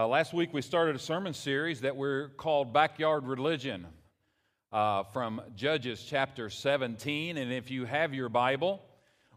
[0.00, 3.86] Uh, last week we started a sermon series that we're called Backyard Religion
[4.72, 7.36] uh, from Judges chapter 17.
[7.36, 8.82] And if you have your Bible,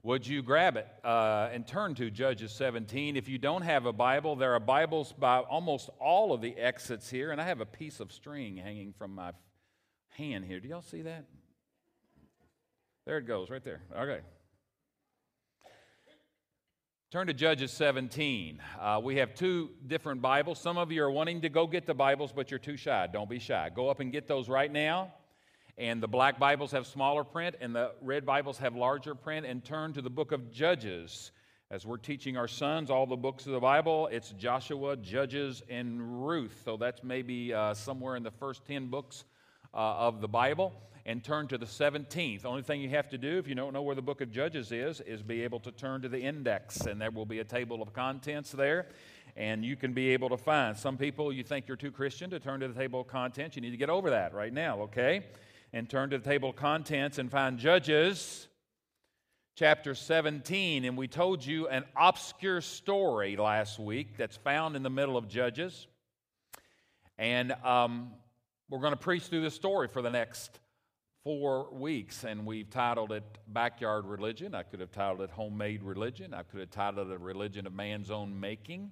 [0.04, 3.18] would you grab it uh, and turn to Judges 17?
[3.18, 7.10] If you don't have a Bible, there are Bibles by almost all of the exits
[7.10, 7.32] here.
[7.32, 9.34] And I have a piece of string hanging from my
[10.12, 10.62] hand here.
[10.62, 11.26] Do y'all see that?
[13.06, 13.82] There it goes, right there.
[13.94, 14.22] Okay.
[17.14, 18.60] Turn to Judges 17.
[18.82, 20.60] Uh, we have two different Bibles.
[20.60, 23.06] Some of you are wanting to go get the Bibles, but you're too shy.
[23.06, 23.70] Don't be shy.
[23.70, 25.14] Go up and get those right now.
[25.78, 29.46] And the black Bibles have smaller print, and the red Bibles have larger print.
[29.46, 31.32] And turn to the book of Judges.
[31.70, 36.26] As we're teaching our sons all the books of the Bible, it's Joshua, Judges, and
[36.26, 36.64] Ruth.
[36.66, 39.24] So that's maybe uh, somewhere in the first 10 books
[39.72, 40.74] uh, of the Bible
[41.06, 42.42] and turn to the 17th.
[42.42, 44.32] The only thing you have to do if you don't know where the book of
[44.32, 47.44] Judges is is be able to turn to the index, and there will be a
[47.44, 48.88] table of contents there.
[49.36, 50.78] And you can be able to find.
[50.78, 53.56] Some people, you think you're too Christian to turn to the table of contents.
[53.56, 55.26] You need to get over that right now, okay?
[55.74, 58.48] And turn to the table of contents and find Judges
[59.56, 60.86] chapter 17.
[60.86, 65.28] And we told you an obscure story last week that's found in the middle of
[65.28, 65.88] Judges.
[67.18, 68.12] And um,
[68.70, 70.60] we're going to preach through this story for the next
[71.24, 74.54] four weeks, and we've titled it Backyard Religion.
[74.54, 76.34] I could have titled it Homemade Religion.
[76.34, 78.92] I could have titled it A Religion of Man's Own Making.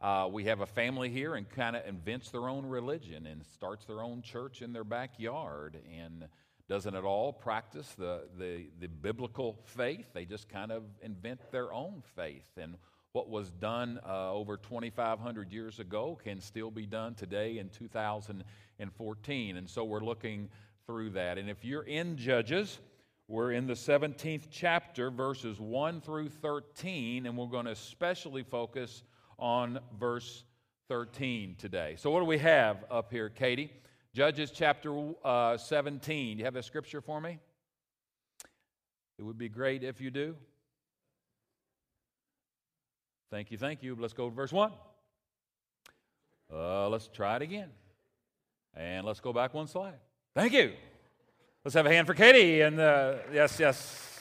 [0.00, 3.84] Uh, we have a family here and kind of invents their own religion and starts
[3.86, 6.26] their own church in their backyard and
[6.68, 10.06] doesn't at all practice the, the, the biblical faith.
[10.12, 12.50] They just kind of invent their own faith.
[12.56, 12.76] And
[13.12, 19.56] what was done uh, over 2,500 years ago can still be done today in 2014.
[19.56, 20.50] And so we're looking
[20.86, 21.36] through that.
[21.36, 22.78] And if you're in Judges,
[23.28, 29.02] we're in the 17th chapter, verses 1 through 13, and we're going to especially focus
[29.38, 30.44] on verse
[30.88, 31.96] 13 today.
[31.98, 33.72] So, what do we have up here, Katie?
[34.14, 36.38] Judges chapter uh, 17.
[36.38, 37.40] You have a scripture for me?
[39.18, 40.36] It would be great if you do.
[43.30, 43.96] Thank you, thank you.
[43.98, 44.70] Let's go to verse 1.
[46.52, 47.70] Uh, let's try it again.
[48.74, 49.98] And let's go back one slide.
[50.36, 50.74] Thank you.
[51.64, 52.60] Let's have a hand for Katie.
[52.60, 54.20] And yes, yes.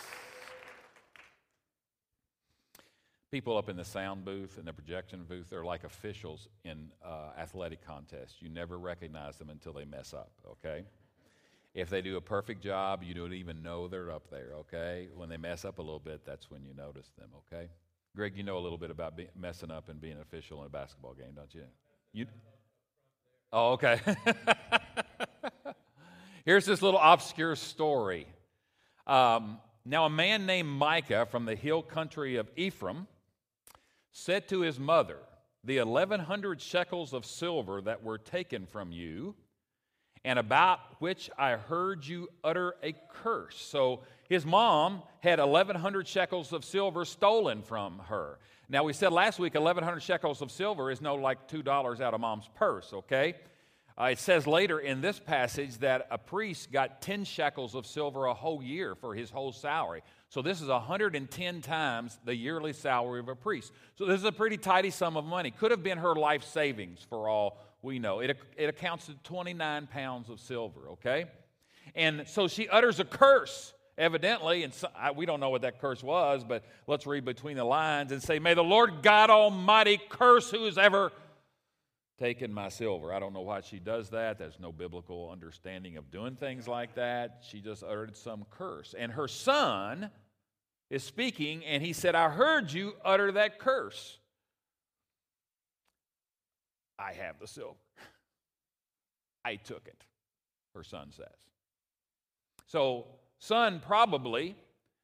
[3.31, 7.31] People up in the sound booth and the projection booth, they're like officials in uh,
[7.37, 8.35] athletic contests.
[8.39, 10.85] You never recognize them until they mess up, okay?
[11.73, 15.09] If they do a perfect job, you don't even know they're up there, okay?
[15.13, 17.67] When they mess up a little bit, that's when you notice them, okay?
[18.15, 20.69] Greg, you know a little bit about be- messing up and being official in a
[20.69, 21.63] basketball game, don't you?
[22.13, 22.27] You?
[23.51, 23.99] Oh, okay.
[26.45, 28.27] Here's this little obscure story.
[29.07, 33.07] Um, now, a man named Micah from the hill country of Ephraim
[34.11, 35.17] said to his mother,
[35.63, 39.33] The 1100 shekels of silver that were taken from you,
[40.23, 43.59] and about which I heard you utter a curse.
[43.59, 48.37] So his mom had 1100 shekels of silver stolen from her.
[48.69, 52.21] Now, we said last week 1100 shekels of silver is no like $2 out of
[52.21, 53.33] mom's purse, okay?
[53.99, 58.25] Uh, it says later in this passage that a priest got 10 shekels of silver
[58.25, 60.01] a whole year for his whole salary.
[60.27, 63.71] So this is 110 times the yearly salary of a priest.
[63.97, 65.49] So this is a pretty tidy sum of money.
[65.49, 68.19] Could have been her life savings for all we know.
[68.19, 71.27] It, it accounts to 29 pounds of silver, okay?
[71.93, 75.79] And so she utters a curse, evidently, and so, I, we don't know what that
[75.79, 80.01] curse was, but let's read between the lines and say, May the Lord God Almighty
[80.09, 81.13] curse who's ever
[82.17, 83.13] taken my silver.
[83.13, 84.37] I don't know why she does that.
[84.37, 87.43] There's no biblical understanding of doing things like that.
[87.49, 88.95] She just uttered some curse.
[88.97, 90.09] And her son
[90.89, 94.17] is speaking, and he said, I heard you utter that curse.
[96.97, 97.75] I have the silver.
[99.45, 100.01] I took it,
[100.73, 101.27] her son says.
[102.67, 103.07] So,
[103.39, 104.55] son probably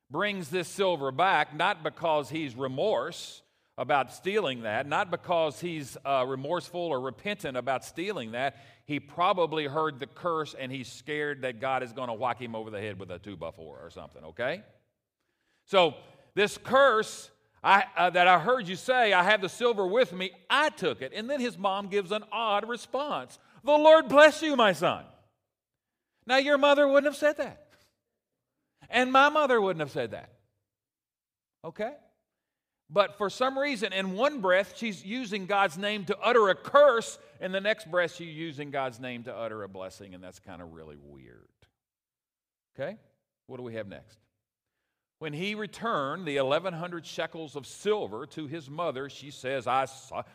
[0.09, 3.41] brings this silver back not because he's remorse
[3.77, 8.57] about stealing that, not because he's uh, remorseful or repentant about stealing that.
[8.85, 12.55] He probably heard the curse and he's scared that God is going to whack him
[12.55, 14.63] over the head with a two by four or something, okay?
[15.65, 15.95] So,
[16.33, 17.29] this curse
[17.63, 21.01] I, uh, that I heard you say, I have the silver with me, I took
[21.01, 21.11] it.
[21.15, 25.05] And then his mom gives an odd response The Lord bless you, my son.
[26.25, 27.67] Now, your mother wouldn't have said that.
[28.89, 30.31] And my mother wouldn't have said that.
[31.63, 31.93] Okay?
[32.93, 37.17] But for some reason, in one breath, she's using God's name to utter a curse.
[37.39, 40.61] In the next breath, she's using God's name to utter a blessing, and that's kind
[40.61, 41.47] of really weird.
[42.75, 42.97] Okay?
[43.47, 44.17] What do we have next?
[45.19, 49.85] When he returned the 1,100 shekels of silver to his mother, she says, I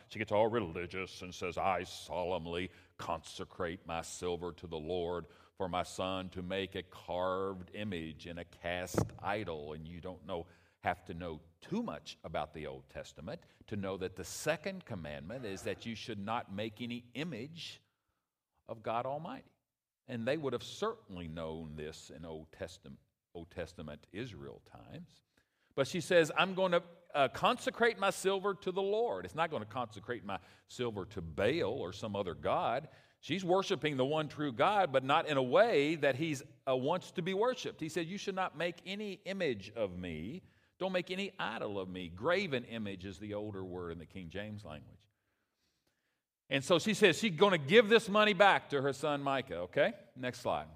[0.08, 5.26] she gets all religious and says, I solemnly consecrate my silver to the Lord
[5.58, 9.72] for my son to make a carved image and a cast idol.
[9.72, 10.46] And you don't know,
[10.86, 15.44] have to know too much about the Old Testament to know that the second commandment
[15.44, 17.80] is that you should not make any image
[18.68, 19.50] of God Almighty.
[20.06, 22.98] And they would have certainly known this in Old Testament
[23.34, 25.10] Old Testament Israel times.
[25.74, 26.82] But she says, I'm going to
[27.14, 29.24] uh, consecrate my silver to the Lord.
[29.26, 30.38] It's not going to consecrate my
[30.68, 32.88] silver to Baal or some other God.
[33.20, 36.36] She's worshiping the one true God, but not in a way that he
[36.66, 37.80] uh, wants to be worshiped.
[37.80, 40.42] He said, You should not make any image of me.
[40.78, 42.10] Don't make any idol of me.
[42.14, 44.98] Graven image is the older word in the King James language.
[46.48, 49.56] And so she says she's going to give this money back to her son Micah,
[49.56, 49.94] okay?
[50.16, 50.66] Next slide.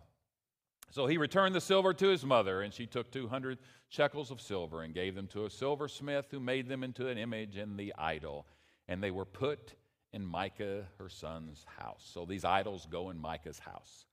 [0.91, 3.59] So he returned the silver to his mother, and she took 200
[3.89, 7.57] shekels of silver and gave them to a silversmith who made them into an image
[7.57, 8.47] and the idol.
[8.89, 9.75] And they were put
[10.13, 12.09] in Micah, her son's house.
[12.13, 14.07] So these idols go in Micah's house.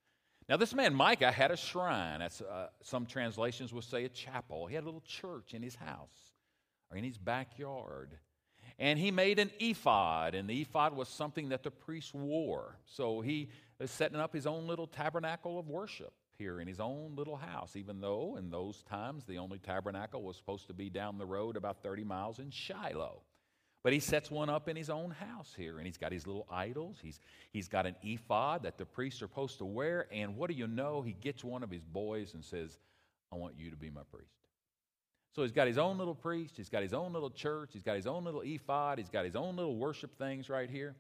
[0.50, 2.20] Now, this man Micah had a shrine.
[2.20, 4.68] That's, uh, some translations will say a chapel.
[4.68, 6.32] He had a little church in his house
[6.90, 8.18] or in his backyard.
[8.80, 12.78] And he made an ephod, and the ephod was something that the priest wore.
[12.86, 13.50] So he
[13.80, 17.76] was setting up his own little tabernacle of worship here in his own little house,
[17.76, 21.58] even though in those times the only tabernacle was supposed to be down the road
[21.58, 23.24] about 30 miles in Shiloh.
[23.84, 26.48] But he sets one up in his own house here, and he's got his little
[26.52, 26.98] idols.
[27.02, 27.20] He's,
[27.52, 30.68] he's got an ephod that the priests are supposed to wear, and what do you
[30.68, 31.02] know?
[31.02, 32.80] He gets one of his boys and says,
[33.32, 34.32] I want you to be my priest.
[35.36, 37.96] So he's got his own little priest, he's got his own little church, he's got
[37.96, 40.96] his own little ephod, he's got his own little worship things right here.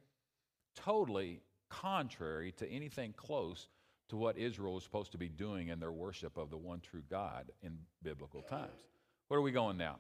[0.75, 3.67] Totally contrary to anything close
[4.09, 7.01] to what Israel was supposed to be doing in their worship of the one true
[7.09, 8.79] God in biblical times.
[9.27, 9.97] Where are we going now?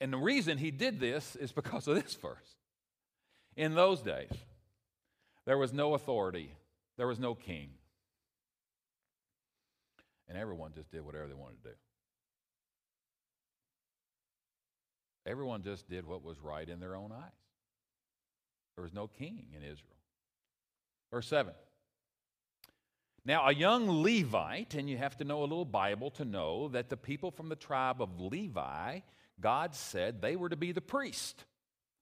[0.00, 2.56] And the reason he did this is because of this verse.
[3.56, 4.30] In those days,
[5.46, 6.52] there was no authority,
[6.98, 7.70] there was no king.
[10.28, 11.74] And everyone just did whatever they wanted to do.
[15.24, 17.32] Everyone just did what was right in their own eyes.
[18.76, 19.96] There was no king in Israel.
[21.10, 21.52] Verse 7
[23.26, 26.88] now, a young Levite, and you have to know a little Bible to know that
[26.88, 29.00] the people from the tribe of Levi,
[29.40, 31.44] God said they were to be the priest.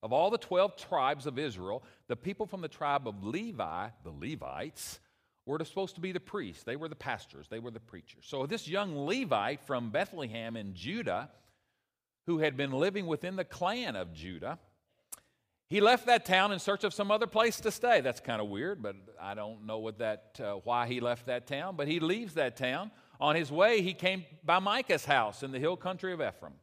[0.03, 4.11] Of all the 12 tribes of Israel, the people from the tribe of Levi, the
[4.11, 5.01] Levites,
[5.47, 6.63] were supposed to be the priests.
[6.63, 8.25] They were the pastors, they were the preachers.
[8.27, 11.31] So, this young Levite from Bethlehem in Judah,
[12.27, 14.59] who had been living within the clan of Judah,
[15.69, 18.01] he left that town in search of some other place to stay.
[18.01, 21.47] That's kind of weird, but I don't know what that, uh, why he left that
[21.47, 21.77] town.
[21.77, 22.91] But he leaves that town.
[23.19, 26.55] On his way, he came by Micah's house in the hill country of Ephraim.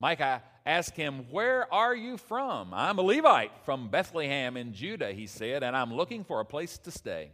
[0.00, 2.72] Micah asked him, Where are you from?
[2.72, 6.78] I'm a Levite from Bethlehem in Judah, he said, and I'm looking for a place
[6.78, 7.32] to stay.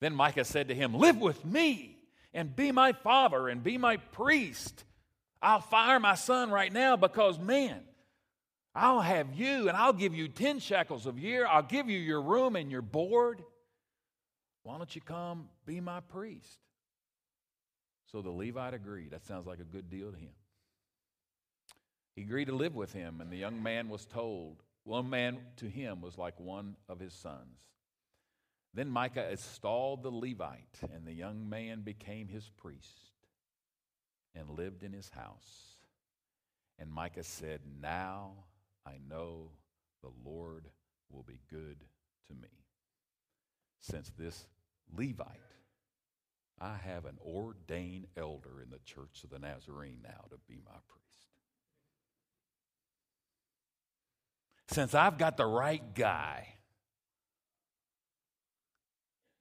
[0.00, 1.98] Then Micah said to him, Live with me
[2.32, 4.84] and be my father and be my priest.
[5.40, 7.80] I'll fire my son right now because, man,
[8.74, 11.46] I'll have you and I'll give you 10 shekels a year.
[11.46, 13.42] I'll give you your room and your board.
[14.62, 16.58] Why don't you come be my priest?
[18.10, 19.10] So the Levite agreed.
[19.10, 20.30] That sounds like a good deal to him.
[22.18, 25.66] He agreed to live with him, and the young man was told, one man to
[25.68, 27.60] him was like one of his sons.
[28.74, 33.12] Then Micah installed the Levite, and the young man became his priest
[34.34, 35.76] and lived in his house.
[36.80, 38.32] And Micah said, Now
[38.84, 39.52] I know
[40.02, 40.64] the Lord
[41.12, 41.84] will be good
[42.26, 42.64] to me.
[43.78, 44.48] Since this
[44.92, 45.54] Levite,
[46.60, 50.78] I have an ordained elder in the church of the Nazarene now to be my
[50.88, 51.07] priest.
[54.70, 56.48] Since I've got the right guy,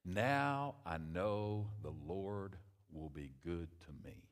[0.05, 2.55] now I know the Lord
[2.91, 4.27] will be good to me.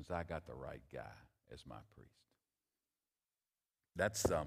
[0.00, 1.12] since I got the right guy
[1.52, 2.08] as my priest.
[3.96, 4.46] That's, um,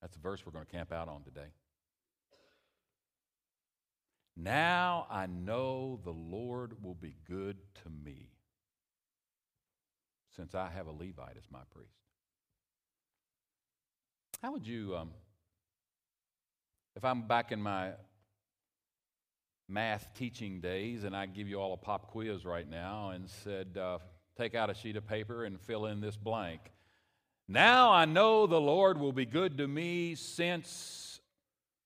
[0.00, 1.48] that's the verse we're going to camp out on today.
[4.36, 8.30] Now I know the Lord will be good to me
[10.36, 11.90] since I have a Levite as my priest.
[14.42, 15.10] How would you, um,
[16.96, 17.92] if I'm back in my
[19.68, 23.78] math teaching days, and I give you all a pop quiz right now and said,
[23.78, 23.98] uh,
[24.36, 26.60] take out a sheet of paper and fill in this blank.
[27.46, 31.20] Now I know the Lord will be good to me since.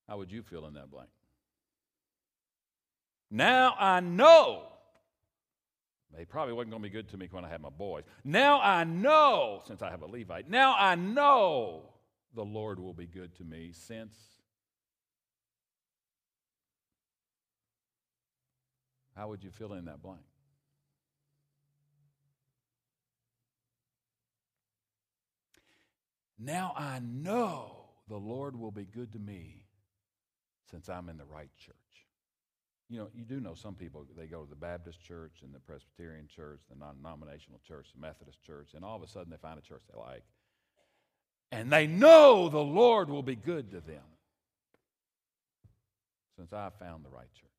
[0.08, 1.08] How would you fill in that blank?
[3.30, 4.64] Now I know
[6.18, 8.04] He probably wasn't going to be good to me when I had my boys.
[8.24, 11.90] Now I know, since I have a Levite, now I know
[12.34, 14.16] the Lord will be good to me since.
[19.16, 20.20] How would you fill in that blank?
[26.38, 29.66] Now I know the Lord will be good to me
[30.70, 31.76] since I'm in the right church.
[32.90, 35.58] You know, you do know some people, they go to the Baptist church and the
[35.58, 39.38] Presbyterian church, the non denominational church, the Methodist church, and all of a sudden they
[39.38, 40.22] find a church they like.
[41.50, 44.02] And they know the Lord will be good to them
[46.36, 47.50] since I found the right church.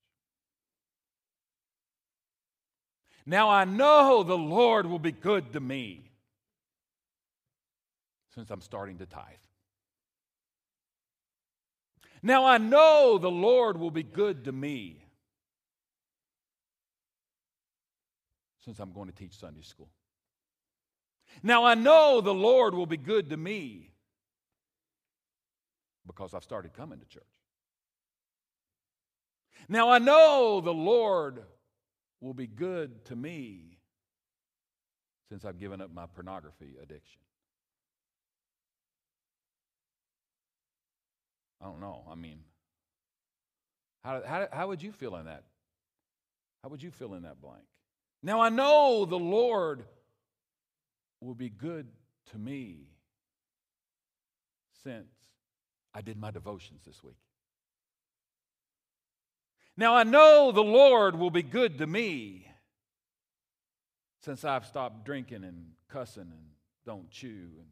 [3.25, 6.11] Now I know the Lord will be good to me
[8.35, 9.23] since I'm starting to tithe.
[12.21, 15.04] Now I know the Lord will be good to me
[18.65, 19.89] since I'm going to teach Sunday school.
[21.43, 23.91] Now I know the Lord will be good to me
[26.07, 27.23] because I've started coming to church.
[29.69, 31.43] Now I know the Lord
[32.21, 33.77] will be good to me
[35.29, 37.21] since I've given up my pornography addiction.
[41.61, 42.03] I don't know.
[42.09, 42.39] I mean,
[44.03, 45.43] how, how, how would you feel in that?
[46.61, 47.63] How would you fill in that blank?
[48.25, 49.85] Now I know the Lord
[51.21, 51.85] will be good
[52.31, 52.89] to me
[54.83, 55.05] since
[55.93, 57.19] I did my devotions this week.
[59.77, 62.47] Now I know the Lord will be good to me
[64.21, 66.47] since I've stopped drinking and cussing and
[66.83, 67.67] don't chew and,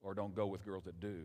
[0.00, 1.24] or don't go with girls that do.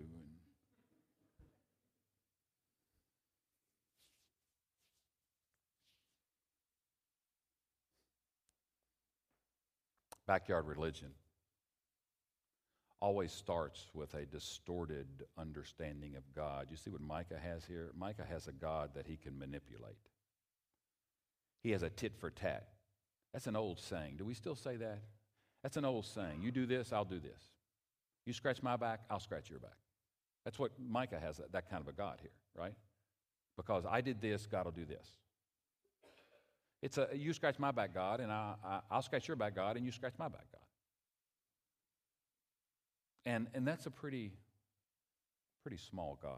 [10.28, 11.10] Backyard religion
[13.00, 16.68] always starts with a distorted understanding of God.
[16.72, 17.92] You see what Micah has here?
[17.96, 19.98] Micah has a God that he can manipulate.
[21.62, 22.70] He has a tit for tat.
[23.34, 24.16] That's an old saying.
[24.18, 25.00] Do we still say that?
[25.62, 26.42] That's an old saying.
[26.42, 27.42] You do this, I'll do this.
[28.26, 29.78] You scratch my back, I'll scratch your back.
[30.46, 32.74] That's what Micah has, that, kind of a God here, right?
[33.58, 35.08] Because I did this, God will do this.
[36.86, 39.76] It's a you scratch my back, God, and I, I, I'll scratch your back, God,
[39.76, 40.62] and you scratch my back, God.
[43.26, 44.34] And, and that's a pretty,
[45.64, 46.38] pretty small God.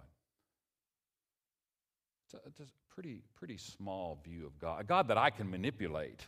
[2.23, 5.51] It's a, it's a pretty, pretty small view of God, a God that I can
[5.51, 6.25] manipulate.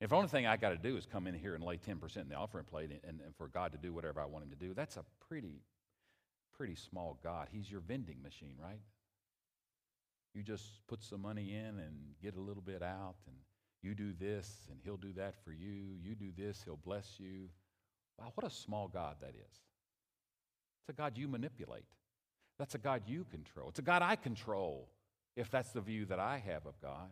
[0.00, 2.16] If the only thing I got to do is come in here and lay 10%
[2.16, 4.56] in the offering plate and, and for God to do whatever I want him to
[4.56, 5.62] do, that's a pretty,
[6.56, 7.46] pretty small God.
[7.52, 8.80] He's your vending machine, right?
[10.36, 13.36] You just put some money in and get a little bit out, and
[13.82, 15.96] you do this, and He'll do that for you.
[16.02, 17.48] You do this, He'll bless you.
[18.18, 19.60] Wow, what a small God that is.
[20.82, 21.86] It's a God you manipulate.
[22.58, 23.70] That's a God you control.
[23.70, 24.90] It's a God I control,
[25.36, 27.10] if that's the view that I have of God.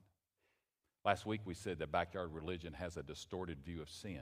[1.02, 4.20] Last week we said that backyard religion has a distorted view of sin.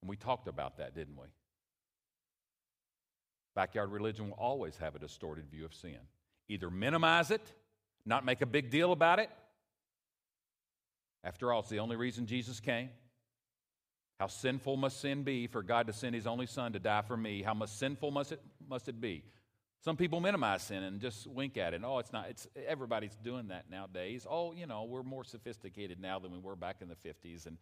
[0.00, 1.26] And we talked about that, didn't we?
[3.56, 5.98] Backyard religion will always have a distorted view of sin.
[6.48, 7.52] Either minimize it
[8.06, 9.30] not make a big deal about it.
[11.24, 12.90] After all, it's the only reason Jesus came.
[14.18, 17.16] How sinful must sin be for God to send his only son to die for
[17.16, 17.42] me?
[17.42, 19.24] How much sinful must it, must it be?
[19.84, 21.82] Some people minimize sin and just wink at it.
[21.84, 24.26] Oh, it's not, it's, everybody's doing that nowadays.
[24.28, 27.46] Oh, you know, we're more sophisticated now than we were back in the 50s.
[27.46, 27.58] And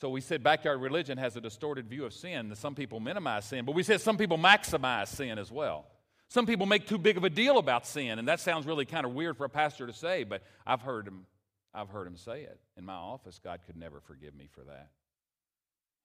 [0.00, 2.52] so we said backyard religion has a distorted view of sin.
[2.56, 5.86] Some people minimize sin, but we said some people maximize sin as well.
[6.28, 9.06] Some people make too big of a deal about sin, and that sounds really kind
[9.06, 11.26] of weird for a pastor to say, but I've heard him,
[11.72, 12.58] I've heard him say it.
[12.76, 14.90] In my office, God could never forgive me for that.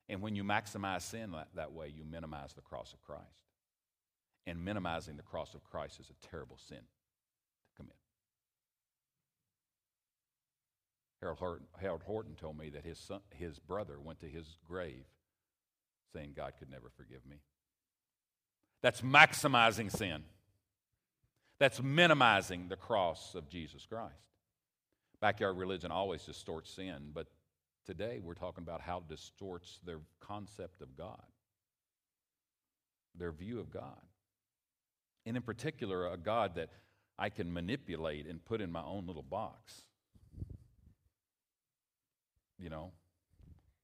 [0.08, 3.22] And when you maximize sin that, that way, you minimize the cross of Christ.
[4.46, 7.96] And minimizing the cross of Christ is a terrible sin to commit.
[11.20, 15.04] Harold Horton, Harold Horton told me that his, son, his brother went to his grave
[16.12, 17.36] saying, God could never forgive me.
[18.82, 20.24] That's maximizing sin.
[21.58, 24.12] That's minimizing the cross of Jesus Christ.
[25.20, 27.28] Backyard religion always distorts sin, but
[27.86, 31.22] today we're talking about how it distorts their concept of God,
[33.16, 34.00] their view of God.
[35.24, 36.70] And in particular, a God that
[37.16, 39.82] I can manipulate and put in my own little box.
[42.58, 42.90] You know,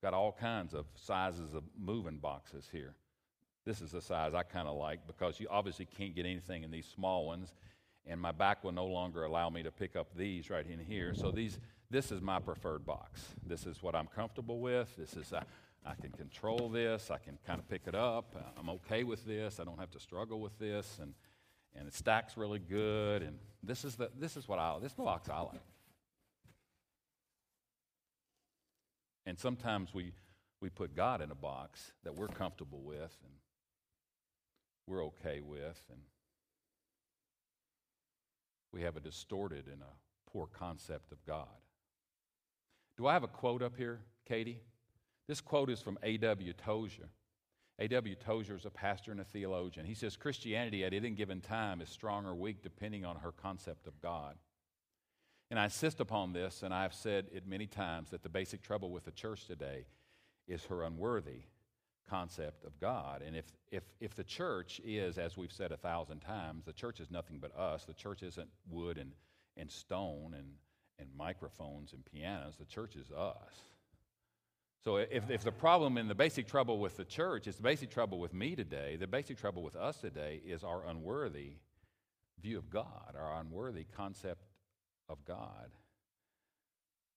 [0.03, 2.97] got all kinds of sizes of moving boxes here.
[3.69, 6.71] This is the size I kind of like because you obviously can't get anything in
[6.71, 7.53] these small ones.
[8.07, 11.13] and my back will no longer allow me to pick up these right in here.
[11.13, 11.59] So these,
[11.91, 13.23] this is my preferred box.
[13.47, 14.97] This is what I'm comfortable with.
[14.97, 15.43] This is uh,
[15.85, 17.11] I can control this.
[17.11, 18.35] I can kind of pick it up.
[18.59, 19.61] I'm okay with this.
[19.61, 21.13] I don't have to struggle with this, and
[21.77, 23.23] and it stacks really good.
[23.23, 25.61] And this is the this is what I this box I like.
[29.27, 30.15] And sometimes we
[30.63, 33.35] we put God in a box that we're comfortable with and
[34.89, 36.01] we're okay with, and
[38.73, 41.47] we have a distorted and a poor concept of God.
[42.97, 44.61] Do I have a quote up here, Katie?
[45.27, 46.53] This quote is from A.W.
[46.55, 47.11] Tozer.
[47.79, 48.15] A.W.
[48.17, 49.87] Tozer is a pastor and a theologian.
[49.87, 53.87] He says Christianity at any given time is strong or weak depending on her concept
[53.87, 54.37] of God.
[55.51, 58.91] And I insist upon this, and I've said it many times, that the basic trouble
[58.91, 59.87] with the church today
[60.47, 61.43] is her unworthy
[62.09, 63.23] concept of God.
[63.27, 67.01] And if, if, if the church is, as we've said a thousand times, the church
[67.01, 69.13] is nothing but us, the church isn't wood and,
[69.57, 70.47] and stone and,
[70.99, 73.63] and microphones and pianos, the church is us.
[74.85, 77.91] So if, if the problem and the basic trouble with the church is the basic
[77.91, 81.55] trouble with me today, the basic trouble with us today is our unworthy
[82.41, 84.47] view of God, our unworthy concept
[85.09, 85.71] of God.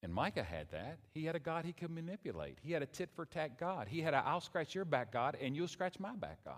[0.02, 0.98] And Micah had that.
[1.14, 2.58] He had a God he could manipulate.
[2.62, 3.86] He had a tit for tat God.
[3.88, 6.56] He had a I'll scratch your back God and you'll scratch my back God.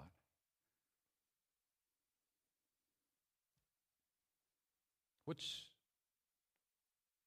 [5.26, 5.64] Which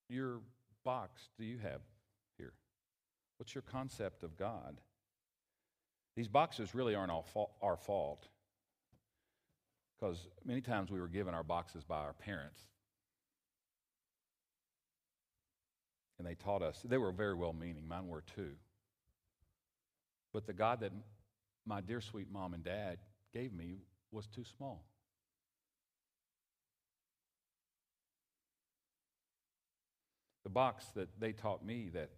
[0.09, 0.39] your
[0.83, 1.81] box do you have
[2.38, 2.53] here?
[3.38, 4.79] What's your concept of God?
[6.15, 8.27] These boxes really aren't our fault
[10.00, 12.62] because many times we were given our boxes by our parents.
[16.17, 18.53] And they taught us, they were very well meaning, mine were too.
[20.33, 20.91] But the God that
[21.65, 22.97] my dear sweet mom and dad
[23.33, 23.79] gave me
[24.12, 24.86] was too small.
[30.43, 32.09] The box that they taught me that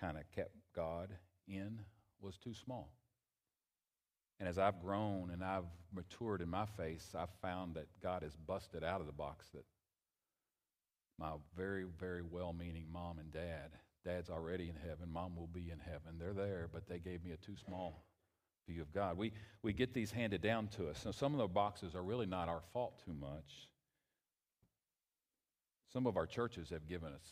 [0.00, 1.10] kind of kept God
[1.48, 1.80] in
[2.20, 2.92] was too small.
[4.38, 8.36] And as I've grown and I've matured in my faith, I've found that God has
[8.36, 9.64] busted out of the box that
[11.18, 13.70] my very, very well meaning mom and dad.
[14.04, 16.18] Dad's already in heaven, mom will be in heaven.
[16.18, 18.04] They're there, but they gave me a too small
[18.68, 19.16] view of God.
[19.16, 21.04] We, we get these handed down to us.
[21.04, 23.68] Now, some of the boxes are really not our fault too much.
[25.92, 27.26] Some of our churches have given us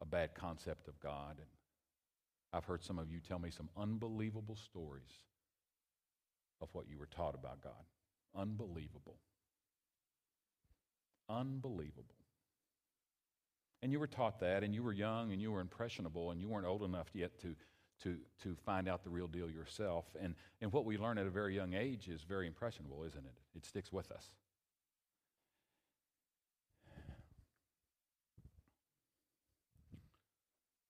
[0.00, 1.36] a bad concept of God.
[1.38, 1.46] And
[2.52, 5.20] I've heard some of you tell me some unbelievable stories
[6.60, 7.72] of what you were taught about God.
[8.36, 9.16] Unbelievable.
[11.28, 12.21] Unbelievable.
[13.82, 16.48] And you were taught that, and you were young, and you were impressionable, and you
[16.48, 17.56] weren't old enough yet to,
[18.04, 20.04] to, to find out the real deal yourself.
[20.20, 23.34] And, and what we learn at a very young age is very impressionable, isn't it?
[23.56, 24.30] It sticks with us.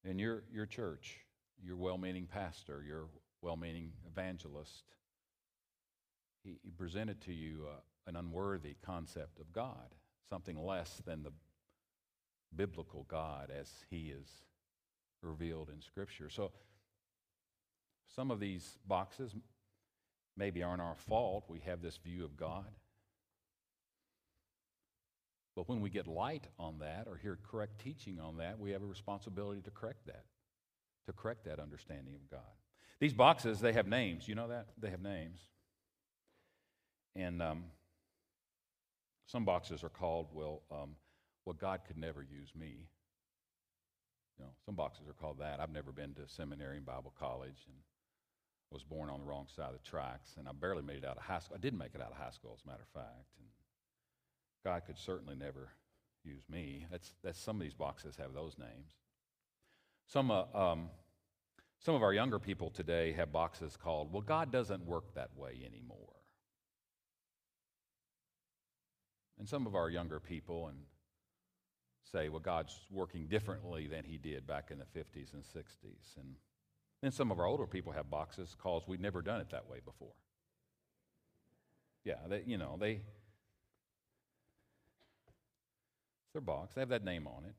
[0.04, 1.20] In your, your church,
[1.64, 3.06] your well meaning pastor, your
[3.40, 4.84] well meaning evangelist,
[6.42, 7.76] he, he, presented to you uh,
[8.08, 9.94] an unworthy concept of God,
[10.28, 11.30] something less than the
[12.54, 14.28] biblical God as he is
[15.22, 16.28] revealed in Scripture.
[16.28, 16.52] So
[18.14, 19.34] some of these boxes
[20.36, 21.44] maybe aren't our fault.
[21.48, 22.66] We have this view of God.
[25.54, 28.82] But when we get light on that or hear correct teaching on that, we have
[28.82, 30.24] a responsibility to correct that,
[31.06, 32.40] to correct that understanding of God.
[33.00, 34.28] These boxes, they have names.
[34.28, 34.68] You know that?
[34.78, 35.40] They have names.
[37.14, 37.64] And um,
[39.26, 40.96] some boxes are called, well, um,
[41.44, 42.88] well, God could never use me.
[44.38, 45.60] You know, some boxes are called that.
[45.60, 47.76] I've never been to seminary and Bible college and
[48.70, 51.18] was born on the wrong side of the tracks, and I barely made it out
[51.18, 51.56] of high school.
[51.58, 53.36] I didn't make it out of high school, as a matter of fact.
[53.38, 53.48] And
[54.64, 55.68] God could certainly never
[56.24, 56.86] use me.
[56.90, 58.92] That's, that's some of these boxes have those names.
[60.06, 60.88] Some, uh, um,
[61.80, 65.60] some of our younger people today have boxes called, well, God doesn't work that way
[65.66, 65.98] anymore.
[69.38, 70.78] And some of our younger people and
[72.10, 76.16] say, well, God's working differently than he did back in the 50s and 60s.
[76.16, 76.34] And
[77.00, 79.78] then some of our older people have boxes called we've never done it that way
[79.84, 80.14] before.
[82.04, 83.02] Yeah, they, you know, they, it's
[86.32, 86.74] their box.
[86.74, 87.54] They have that name on it.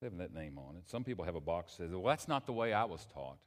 [0.00, 0.88] They have that name on it.
[0.90, 3.38] Some people have a box that says, well, that's not the way I was taught.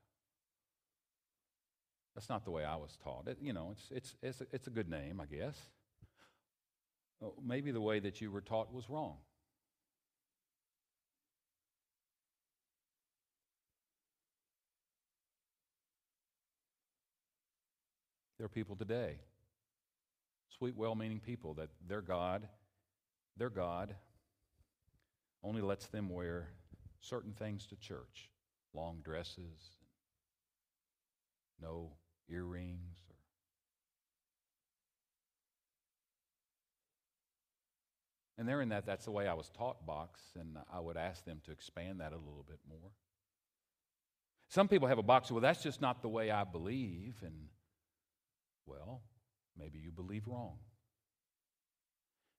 [2.13, 3.27] That's not the way I was taught.
[3.27, 5.57] It, you know, it's, it's, it's, a, it's a good name, I guess.
[7.23, 9.17] Oh, maybe the way that you were taught was wrong.
[18.37, 19.19] There are people today
[20.57, 22.47] Sweet, well meaning people that their God,
[23.35, 23.93] their God,
[25.43, 26.47] only lets them wear
[27.01, 28.29] certain things to church
[28.73, 29.75] long dresses,
[31.61, 31.91] no
[32.29, 32.95] earrings.
[33.09, 33.15] Or
[38.37, 41.23] and they're in that, that's the way I was taught box, and I would ask
[41.25, 42.91] them to expand that a little bit more.
[44.49, 47.47] Some people have a box, well, that's just not the way I believe, and
[48.65, 49.01] well,
[49.57, 50.57] maybe you believe wrong.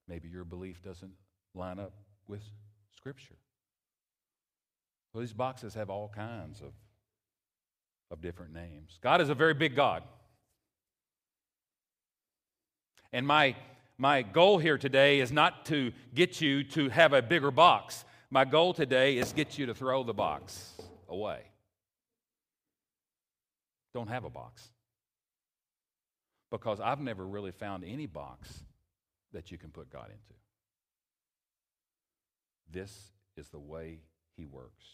[0.09, 1.13] Maybe your belief doesn't
[1.55, 1.93] line up
[2.29, 2.43] with
[2.97, 3.37] Scripture.
[5.13, 6.73] Well, these boxes have all kinds of,
[8.11, 8.99] of different names.
[9.03, 10.03] God is a very big God.
[13.13, 13.57] And my,
[13.99, 18.05] my goal here today is not to get you to have a bigger box.
[18.31, 20.75] My goal today is get you to throw the box
[21.09, 21.41] away.
[23.95, 24.71] Don't have a box.
[26.51, 28.65] Because I've never really found any box
[29.33, 30.35] that you can put God into.
[32.71, 34.01] This is the way
[34.37, 34.87] He works.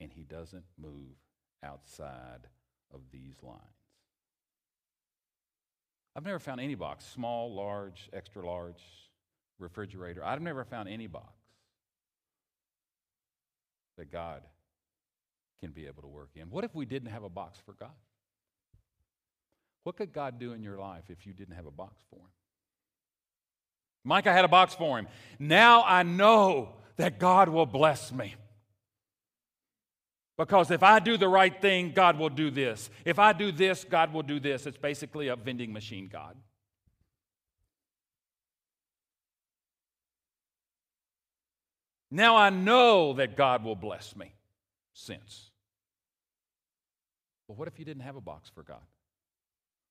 [0.00, 1.16] And He doesn't move
[1.64, 2.46] outside
[2.94, 3.81] of these lines.
[6.14, 8.82] I've never found any box, small, large, extra large,
[9.58, 10.24] refrigerator.
[10.24, 11.32] I've never found any box
[13.96, 14.42] that God
[15.60, 16.50] can be able to work in.
[16.50, 17.94] What if we didn't have a box for God?
[19.84, 22.30] What could God do in your life if you didn't have a box for Him?
[24.04, 25.06] Micah had a box for him.
[25.38, 28.34] Now I know that God will bless me.
[30.42, 32.90] Because if I do the right thing, God will do this.
[33.04, 34.66] If I do this, God will do this.
[34.66, 36.36] It's basically a vending machine God.
[42.10, 44.34] Now I know that God will bless me.
[44.94, 45.50] Since.
[47.46, 48.82] But what if you didn't have a box for God?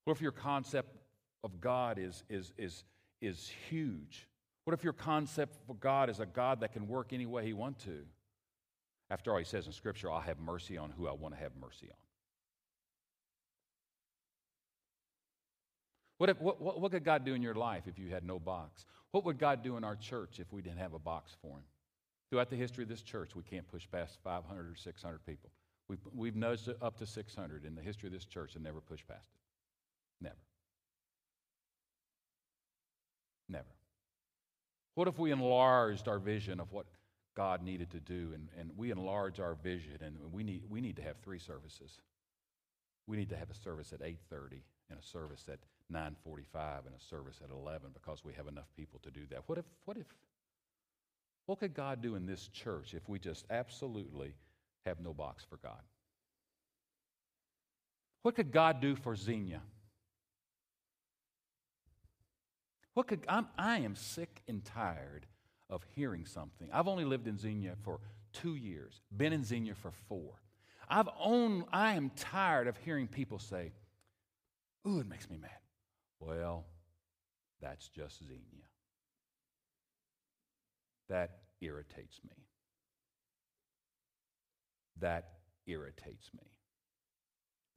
[0.03, 0.97] What if your concept
[1.45, 2.83] of God is, is, is,
[3.21, 4.27] is huge?
[4.65, 7.53] What if your concept for God is a God that can work any way He
[7.53, 8.03] wants to?
[9.11, 11.51] After all, He says in Scripture, I'll have mercy on who I want to have
[11.59, 11.97] mercy on.
[16.17, 18.39] What, if, what, what, what could God do in your life if you had no
[18.39, 18.85] box?
[19.11, 21.65] What would God do in our church if we didn't have a box for Him?
[22.29, 25.49] Throughout the history of this church, we can't push past 500 or 600 people.
[25.89, 29.05] We've, we've nudged up to 600 in the history of this church and never pushed
[29.09, 30.23] past it.
[30.23, 30.35] Never.
[33.49, 33.65] Never.
[34.95, 36.85] What if we enlarged our vision of what
[37.35, 40.95] God needed to do and, and we enlarge our vision and we need, we need
[40.97, 41.99] to have three services.
[43.07, 45.59] We need to have a service at 8.30 and a service at
[45.91, 49.43] 9.45 and a service at 11 because we have enough people to do that.
[49.47, 50.07] What if, what if,
[51.45, 54.35] what could God do in this church if we just absolutely
[54.85, 55.81] have no box for God?
[58.21, 59.61] What could God do for Xenia?
[62.93, 65.25] What could I'm, I am sick and tired
[65.71, 66.67] of hearing something.
[66.71, 67.99] I've only lived in Xenia for
[68.33, 70.41] two years, been in Xenia for four.
[70.87, 73.71] I've owned, I am tired of hearing people say,
[74.87, 75.51] Ooh, it makes me mad.
[76.19, 76.65] Well,
[77.61, 78.65] that's just Xenia.
[81.07, 82.35] That irritates me.
[84.99, 85.29] That
[85.67, 86.47] irritates me.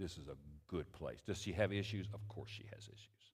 [0.00, 1.20] This is a good place.
[1.26, 2.08] Does she have issues?
[2.12, 3.32] Of course she has issues.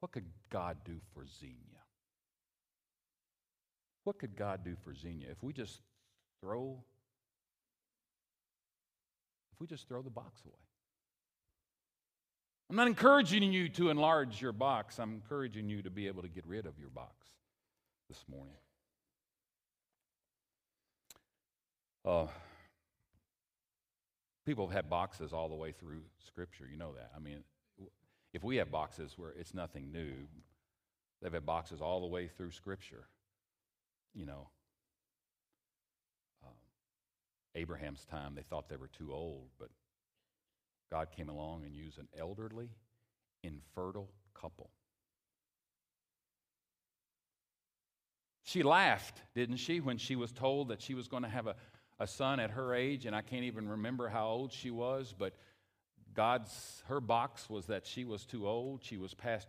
[0.00, 1.81] What could God do for Xenia?
[4.04, 5.80] What could God do for Xenia if we just
[6.40, 6.82] throw
[9.52, 10.54] if we just throw the box away?
[12.68, 14.98] I'm not encouraging you to enlarge your box.
[14.98, 17.28] I'm encouraging you to be able to get rid of your box
[18.08, 18.54] this morning.
[22.04, 22.26] Uh,
[24.46, 26.66] people have had boxes all the way through Scripture.
[26.70, 27.12] You know that.
[27.14, 27.44] I mean,
[28.32, 30.14] if we have boxes where it's nothing new,
[31.20, 33.04] they've had boxes all the way through Scripture.
[34.14, 34.48] You know,
[36.44, 36.54] um,
[37.54, 39.70] Abraham's time, they thought they were too old, but
[40.90, 42.68] God came along and used an elderly,
[43.42, 44.70] infertile couple.
[48.42, 51.54] She laughed, didn't she, when she was told that she was going to have a,
[51.98, 55.34] a son at her age, and I can't even remember how old she was, but
[56.12, 59.48] God's her box was that she was too old, she was past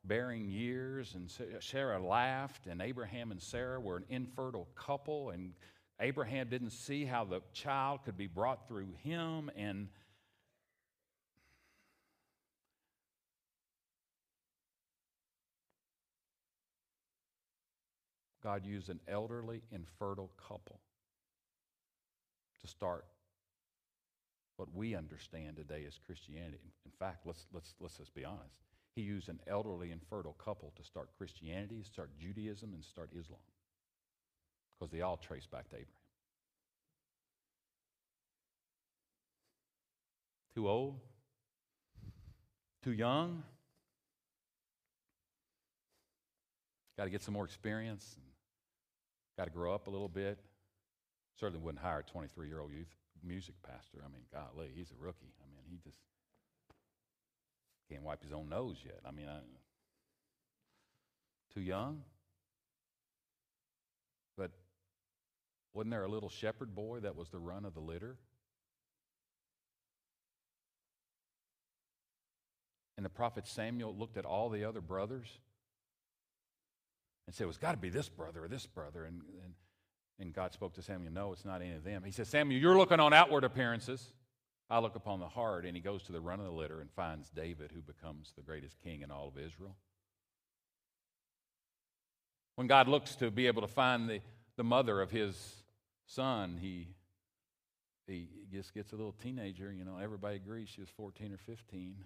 [0.00, 5.52] childbearing years, and Sarah laughed, and Abraham and Sarah were an infertile couple, and
[6.00, 9.88] Abraham didn't see how the child could be brought through him, and
[18.42, 20.80] God used an elderly, infertile couple
[22.62, 23.04] to start
[24.56, 26.72] what we understand today as Christianity.
[26.86, 28.69] In fact, let's, let's, let's just be honest.
[28.96, 33.40] He used an elderly and fertile couple to start Christianity, start Judaism, and start Islam.
[34.78, 35.94] Because they all trace back to Abraham.
[40.54, 40.98] Too old?
[42.82, 43.42] Too young?
[46.96, 48.16] Got to get some more experience.
[49.38, 50.38] Got to grow up a little bit.
[51.38, 53.98] Certainly wouldn't hire a 23 year old youth music pastor.
[54.04, 55.32] I mean, golly, he's a rookie.
[55.40, 55.98] I mean, he just
[57.90, 59.00] can't wipe his own nose yet.
[59.06, 59.40] I mean, I,
[61.52, 62.02] too young?
[64.36, 64.52] But
[65.74, 68.16] wasn't there a little shepherd boy that was the run of the litter?
[72.96, 75.26] And the prophet Samuel looked at all the other brothers
[77.26, 79.04] and said, Well, it's got to be this brother or this brother.
[79.04, 79.54] And, and,
[80.18, 82.02] and God spoke to Samuel, No, it's not any of them.
[82.04, 84.12] He said, Samuel, you're looking on outward appearances.
[84.70, 85.64] I look upon the heart.
[85.66, 88.42] And he goes to the run of the litter and finds David, who becomes the
[88.42, 89.76] greatest king in all of Israel.
[92.54, 94.20] When God looks to be able to find the,
[94.56, 95.62] the mother of his
[96.06, 96.88] son, he,
[98.06, 99.72] he just gets a little teenager.
[99.72, 102.04] You know, everybody agrees she was 14 or 15.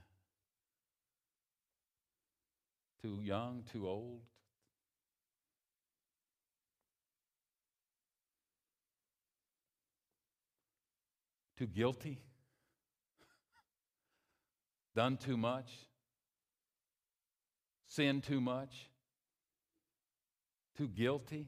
[3.03, 4.21] Too young, too old,
[11.59, 12.19] too guilty,
[14.95, 15.71] done too much,
[17.89, 18.89] sinned too much,
[20.77, 21.47] too guilty.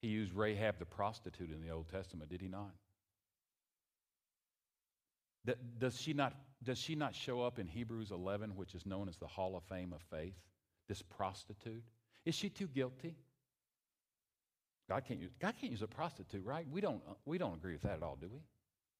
[0.00, 2.72] He used Rahab the prostitute in the Old Testament, did he not?
[5.78, 9.16] Does she not, does she not show up in Hebrews 11, which is known as
[9.16, 10.34] the Hall of Fame of Faith?
[10.88, 11.84] This prostitute?
[12.24, 13.16] Is she too guilty?
[14.88, 16.66] God can't use, God can't use a prostitute, right?
[16.70, 18.40] We don't, we don't agree with that at all, do we?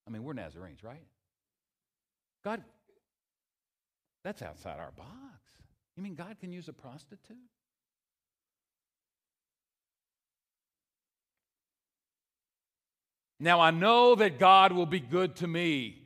[0.07, 1.03] I mean, we're Nazarenes, right?
[2.45, 2.63] God,
[4.29, 5.09] that's outside our box.
[5.97, 7.39] You mean God can use a prostitute?
[13.41, 16.03] Now I know that God will be good to me.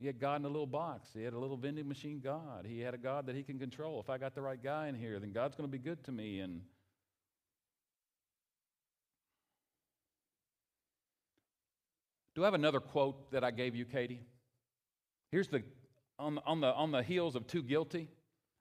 [0.00, 1.10] He had God in a little box.
[1.14, 2.66] He had a little vending machine God.
[2.68, 4.00] He had a God that he can control.
[4.00, 6.10] If I got the right guy in here, then God's going to be good to
[6.10, 6.40] me.
[6.40, 6.62] And
[12.34, 14.22] Do I have another quote that I gave you, Katie?
[15.30, 15.62] Here's the
[16.18, 18.08] on, on the on the heels of too guilty.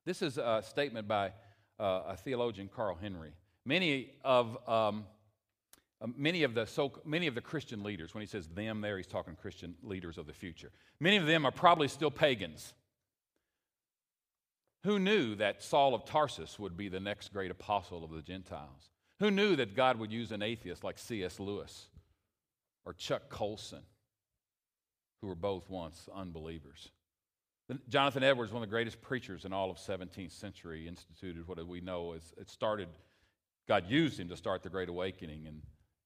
[0.06, 1.34] This is a statement by
[1.80, 3.34] uh, a theologian, Carl Henry.
[3.66, 5.06] Many of um,
[6.18, 9.08] many of the so many of the Christian leaders, when he says them, there he's
[9.08, 10.72] talking Christian leaders of the future.
[11.00, 12.74] Many of them are probably still pagans.
[14.84, 18.90] Who knew that Saul of Tarsus would be the next great apostle of the Gentiles?
[19.20, 21.40] Who knew that God would use an atheist like C.S.
[21.40, 21.88] Lewis?
[22.86, 23.84] or Chuck Colson,
[25.22, 26.92] who were both once unbelievers.
[27.90, 31.82] Jonathan Edwards, one of the greatest preachers in all of 17th century, instituted what we
[31.82, 32.90] know as it started,
[33.68, 35.62] God used him to start the Great Awakening and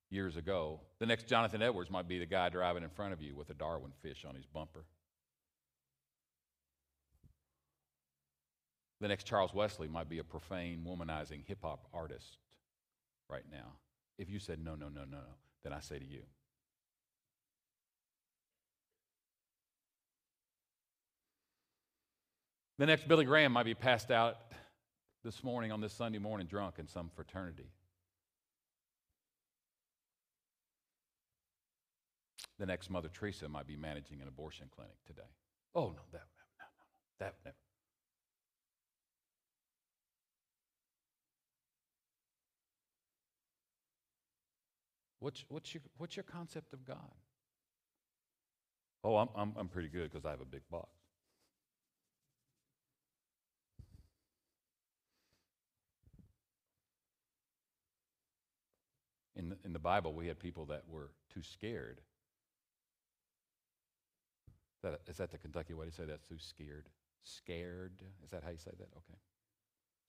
[0.09, 0.79] years ago.
[0.99, 3.53] The next Jonathan Edwards might be the guy driving in front of you with a
[3.53, 4.85] Darwin fish on his bumper.
[9.01, 12.37] The next Charles Wesley might be a profane, womanizing hip hop artist
[13.29, 13.73] right now.
[14.17, 16.21] If you said no, no, no, no, no, then I say to you,
[22.77, 24.35] The next Billy Graham might be passed out
[25.23, 27.69] this morning on this Sunday morning drunk in some fraternity.
[32.59, 35.21] The next Mother Teresa might be managing an abortion clinic today.
[35.73, 36.23] Oh, no, that,
[36.59, 37.55] no, no, that never.
[45.19, 46.97] What's, what's, your, what's your concept of God?
[49.03, 50.89] Oh, I'm, I'm, I'm pretty good because I have a big box.
[59.35, 61.99] In the, in the Bible, we had people that were too scared.
[64.77, 66.27] Is that, is that the Kentucky way to say that?
[66.27, 66.87] Too scared?
[67.23, 68.01] Scared?
[68.23, 68.87] Is that how you say that?
[68.97, 69.19] Okay.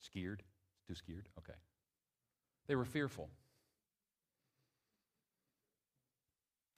[0.01, 0.43] Scared?
[0.87, 1.29] Too scared?
[1.39, 1.59] Okay.
[2.69, 3.29] They were fearful.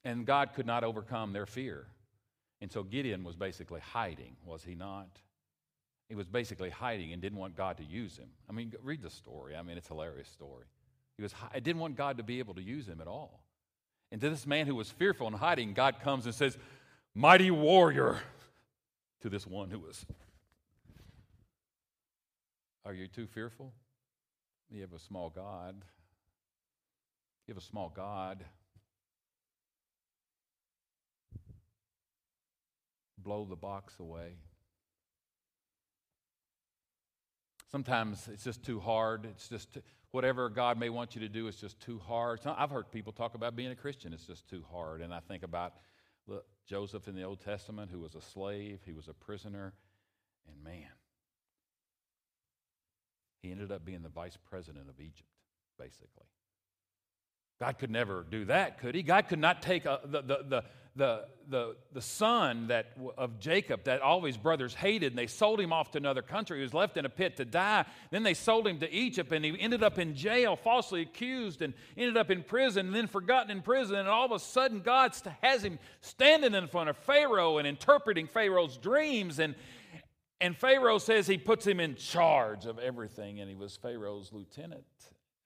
[0.04, 1.86] And God could not overcome their fear.
[2.60, 5.08] And so Gideon was basically hiding, was he not?
[6.08, 8.30] He was basically hiding and didn't want God to use him.
[8.48, 9.54] I mean, read the story.
[9.54, 10.64] I mean, it's a hilarious story.
[11.18, 13.42] He was, I didn't want God to be able to use him at all.
[14.10, 16.56] And to this man who was fearful and hiding, God comes and says,
[17.14, 18.20] Mighty warrior,
[19.22, 20.06] to this one who was.
[22.84, 23.72] Are you too fearful?
[24.70, 25.74] You have a small God.
[27.46, 28.44] You have a small God.
[33.18, 34.34] Blow the box away.
[37.72, 39.26] Sometimes it's just too hard.
[39.26, 42.40] It's just too, whatever God may want you to do is just too hard.
[42.44, 45.00] I've heard people talk about being a Christian, it's just too hard.
[45.00, 45.74] And I think about
[46.26, 49.72] look, Joseph in the Old Testament, who was a slave, he was a prisoner,
[50.46, 50.90] and man,
[53.42, 55.28] he ended up being the vice president of Egypt,
[55.78, 56.26] basically.
[57.60, 59.02] God could never do that, could he?
[59.02, 63.84] God could not take a, the, the, the, the, the, the son that, of Jacob
[63.84, 66.58] that all his brothers hated, and they sold him off to another country.
[66.58, 67.84] He was left in a pit to die.
[68.10, 71.74] Then they sold him to Egypt, and he ended up in jail, falsely accused, and
[71.96, 73.96] ended up in prison, and then forgotten in prison.
[73.96, 78.26] And all of a sudden, God has him standing in front of Pharaoh and interpreting
[78.26, 79.38] Pharaoh's dreams.
[79.38, 79.54] And,
[80.40, 84.84] and Pharaoh says he puts him in charge of everything, and he was Pharaoh's lieutenant.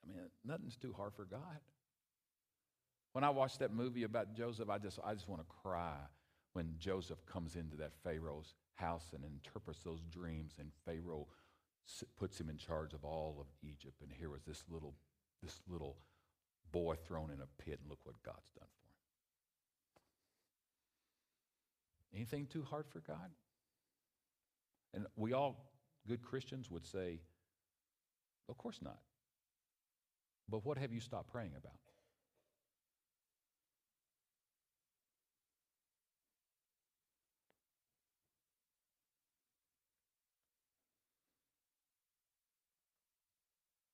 [0.05, 1.61] I mean, nothing's too hard for God.
[3.13, 5.97] When I watch that movie about Joseph, I just, I just want to cry
[6.55, 11.27] when Joseph comes into that Pharaoh's house and interprets those dreams, and Pharaoh
[12.19, 14.01] puts him in charge of all of Egypt.
[14.03, 14.95] And here was this little,
[15.43, 15.97] this little
[16.71, 18.89] boy thrown in a pit, and look what God's done for
[22.15, 22.21] him.
[22.21, 23.31] Anything too hard for God?
[24.95, 25.71] And we all,
[26.07, 27.21] good Christians, would say,
[28.49, 28.99] of course not.
[30.49, 31.79] But what have you stopped praying about?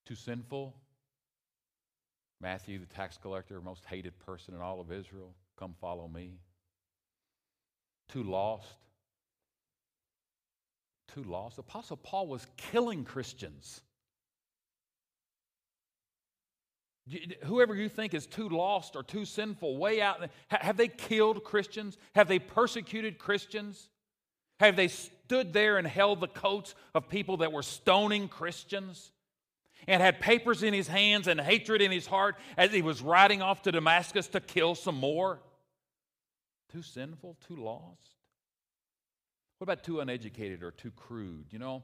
[0.09, 0.75] Too sinful?
[2.40, 6.38] Matthew, the tax collector, most hated person in all of Israel, come follow me.
[8.09, 8.64] Too lost?
[11.14, 11.59] Too lost?
[11.59, 13.83] Apostle Paul was killing Christians.
[17.44, 21.99] Whoever you think is too lost or too sinful, way out, have they killed Christians?
[22.14, 23.90] Have they persecuted Christians?
[24.59, 29.12] Have they stood there and held the coats of people that were stoning Christians?
[29.87, 33.43] And had papers in his hands and hatred in his heart as he was riding
[33.43, 35.41] off to Damascus to kill some more?
[36.73, 38.17] Too sinful, too lost?
[39.59, 41.47] What about too uneducated or too crude?
[41.51, 41.83] You know,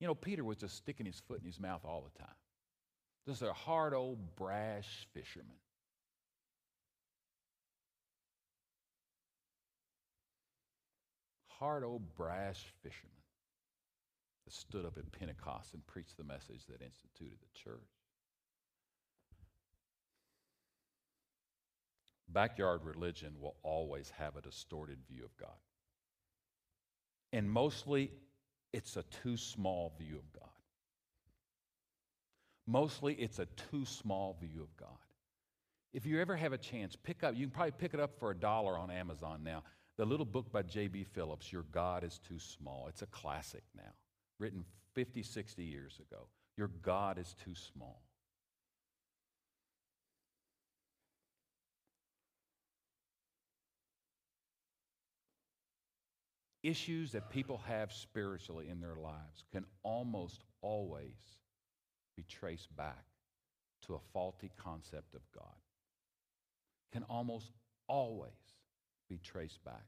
[0.00, 2.34] you know, Peter was just sticking his foot in his mouth all the time.
[3.26, 5.54] Just a hard old brash fisherman.
[11.60, 13.21] Hard old brash fisherman
[14.52, 17.88] stood up at Pentecost and preached the message that instituted the church.
[22.28, 25.56] Backyard religion will always have a distorted view of God.
[27.32, 28.10] And mostly,
[28.72, 30.48] it's a too small view of God.
[32.66, 34.88] Mostly, it's a too small view of God.
[35.92, 38.30] If you ever have a chance, pick up, you can probably pick it up for
[38.30, 39.62] a dollar on Amazon now.
[39.98, 41.04] The little book by J.B.
[41.04, 42.86] Phillips, Your God is Too Small.
[42.88, 43.92] It's a classic now
[44.42, 46.26] written 50, 60 years ago.
[46.56, 48.02] Your God is too small.
[56.64, 61.38] Issues that people have spiritually in their lives can almost always
[62.16, 63.04] be traced back
[63.86, 65.44] to a faulty concept of God.
[66.92, 67.50] Can almost
[67.88, 68.30] always
[69.08, 69.86] be traced back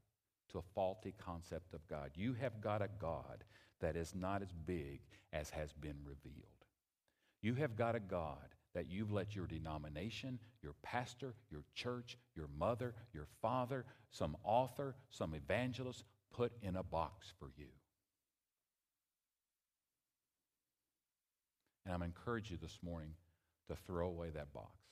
[0.51, 2.11] to a faulty concept of God.
[2.14, 3.45] You have got a God
[3.81, 5.01] that is not as big
[5.33, 6.49] as has been revealed.
[7.43, 12.49] You have got a God that you've let your denomination, your pastor, your church, your
[12.59, 17.67] mother, your father, some author, some evangelist put in a box for you.
[21.85, 23.15] And I'm encouraging you this morning
[23.69, 24.84] to throw away that box.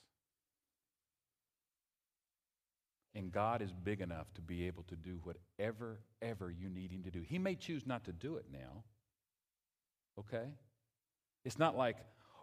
[3.14, 7.02] And God is big enough to be able to do whatever, ever you need Him
[7.02, 7.20] to do.
[7.20, 8.84] He may choose not to do it now.
[10.18, 10.48] Okay?
[11.44, 11.96] It's not like,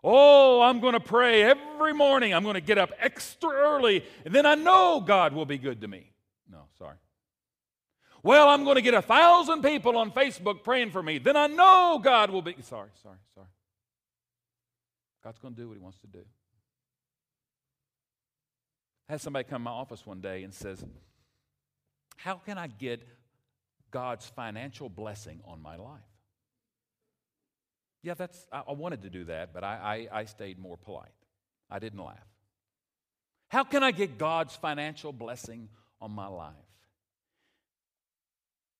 [0.03, 2.33] oh, I'm going to pray every morning.
[2.33, 5.81] I'm going to get up extra early, and then I know God will be good
[5.81, 6.11] to me.
[6.51, 6.97] No, sorry.
[8.21, 11.17] Well, I'm going to get a thousand people on Facebook praying for me.
[11.19, 12.55] Then I know God will be.
[12.61, 13.47] Sorry, sorry, sorry.
[15.23, 16.23] God's going to do what He wants to do.
[19.09, 20.85] I had somebody come to my office one day and says,
[22.15, 23.01] How can I get
[23.89, 25.99] God's financial blessing on my life?
[28.03, 31.09] Yeah, that's, I, I wanted to do that, but I, I, I stayed more polite.
[31.71, 32.17] I didn't laugh.
[33.49, 36.53] How can I get God's financial blessing on my life?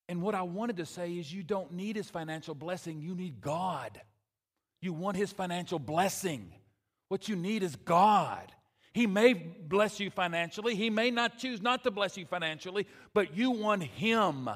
[0.07, 3.41] And what I wanted to say is, you don't need His financial blessing, you need
[3.41, 3.99] God.
[4.80, 6.51] You want His financial blessing.
[7.09, 8.51] What you need is God.
[8.93, 13.35] He may bless you financially, He may not choose not to bless you financially, but
[13.35, 14.49] you want Him.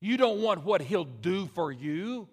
[0.00, 2.28] You don't want what He'll do for you.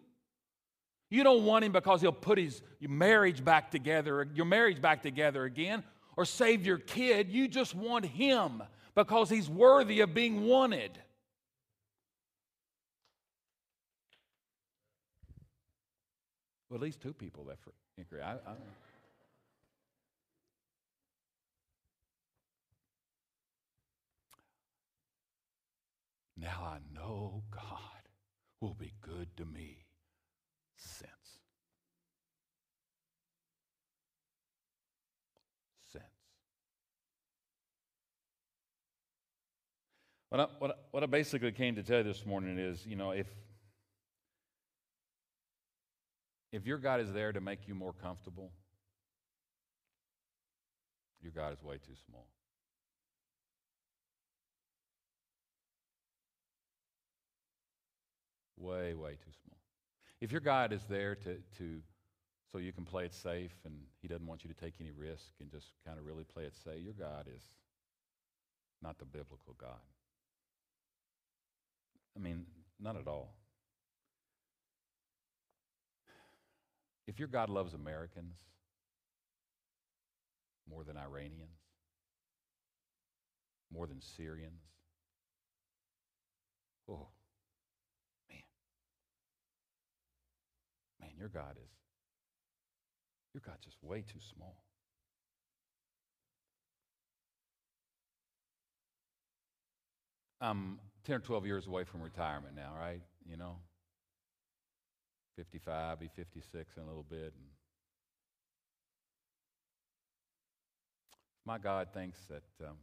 [1.13, 5.43] You don't want him because he'll put his marriage back together, your marriage back together
[5.43, 5.83] again,
[6.17, 7.29] or save your kid.
[7.29, 8.63] You just want him
[8.95, 10.97] because he's worthy of being wanted.
[16.67, 17.59] Well, at least two people that
[17.99, 18.19] agree.
[18.19, 18.55] I, I,
[26.43, 27.69] now I know God
[28.59, 29.85] will be good to me
[30.75, 31.09] since.
[35.91, 36.03] Since.
[40.29, 42.97] What I, what, I, what I basically came to tell you this morning is, you
[42.97, 43.27] know, if
[46.51, 48.51] if your God is there to make you more comfortable,
[51.21, 52.27] your God is way too small.
[58.63, 59.57] Way, way too small.
[60.21, 61.81] If your God is there to, to
[62.49, 65.33] so you can play it safe and he doesn't want you to take any risk
[65.41, 67.43] and just kind of really play it safe, your God is
[68.81, 69.81] not the biblical God.
[72.15, 72.45] I mean,
[72.79, 73.33] not at all.
[77.07, 78.35] If your God loves Americans
[80.69, 81.57] more than Iranians,
[83.73, 84.61] more than Syrians,
[86.89, 87.07] oh,
[88.29, 88.39] man.
[91.01, 91.71] Man, your God is,
[93.33, 94.57] your God's just way too small.
[100.41, 102.99] I'm 10 or 12 years away from retirement now, right?
[103.25, 103.55] You know,
[105.37, 107.31] 55, be 56 in a little bit.
[107.37, 107.47] And
[111.45, 112.75] my God thinks that um,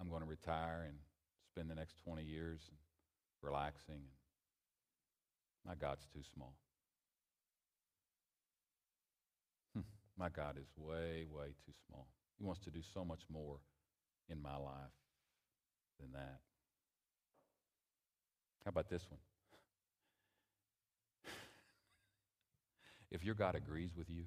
[0.00, 0.96] I'm going to retire and
[1.50, 2.60] spend the next 20 years
[3.42, 4.02] relaxing.
[5.66, 6.54] My God's too small.
[10.18, 12.06] My God is way, way too small.
[12.38, 13.58] He wants to do so much more
[14.28, 14.92] in my life
[16.00, 16.40] than that.
[18.64, 19.20] How about this one?
[23.10, 24.24] if your God agrees with you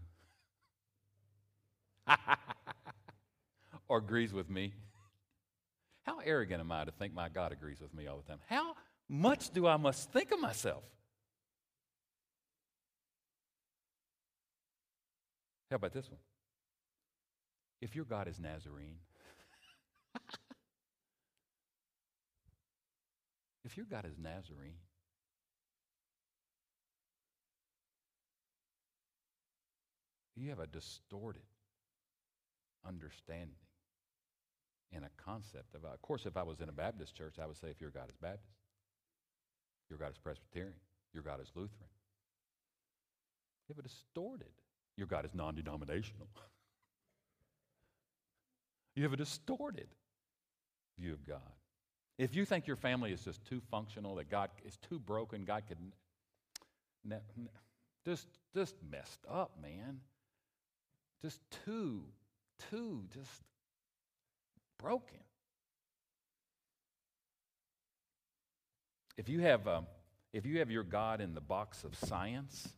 [3.88, 4.74] or agrees with me,
[6.04, 8.40] how arrogant am I to think my God agrees with me all the time?
[8.48, 8.76] How
[9.10, 10.84] much do I must think of myself?
[15.70, 16.20] How about this one?
[17.82, 18.98] If your God is Nazarene,
[23.66, 24.78] if your God is Nazarene,
[30.38, 31.42] You have a distorted
[32.88, 33.58] understanding
[34.94, 37.58] and a concept of, of course, if I was in a Baptist church, I would
[37.58, 38.54] say, if your God is Baptist,
[39.90, 40.80] your God is Presbyterian,
[41.14, 41.90] your God is Lutheran.
[43.68, 44.54] You have a distorted,
[44.98, 46.28] your God is non denominational.
[48.96, 49.88] you have a distorted
[51.00, 51.42] view of God.
[52.18, 55.64] If you think your family is just too functional, that God is too broken, God
[55.68, 55.78] could
[58.06, 60.00] just, just messed up, man.
[61.22, 62.04] Just too,
[62.70, 63.44] too, just
[64.80, 65.20] broken.
[69.18, 69.88] If you have, um,
[70.34, 72.70] if you have your God in the box of science,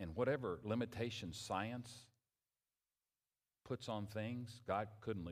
[0.00, 2.06] and whatever limitations science
[3.64, 5.28] puts on things, God couldn't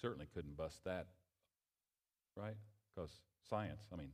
[0.00, 1.06] certainly couldn't bust that,
[2.34, 2.56] right?
[2.94, 3.10] Because
[3.48, 4.10] science, I mean,